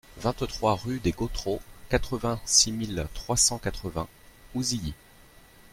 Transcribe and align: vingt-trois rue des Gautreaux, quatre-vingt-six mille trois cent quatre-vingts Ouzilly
vingt-trois 0.17 0.73
rue 0.77 0.99
des 0.99 1.11
Gautreaux, 1.11 1.61
quatre-vingt-six 1.89 2.71
mille 2.71 3.07
trois 3.13 3.37
cent 3.37 3.59
quatre-vingts 3.59 4.07
Ouzilly 4.55 4.95